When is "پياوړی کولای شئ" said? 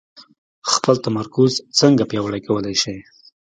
2.09-2.97